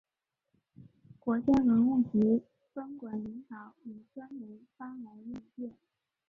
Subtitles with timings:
[1.19, 2.41] 国家文物局
[2.73, 5.75] 分管领导也专门发来唁电。